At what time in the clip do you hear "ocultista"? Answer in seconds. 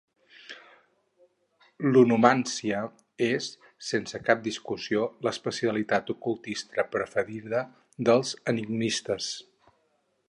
6.17-6.87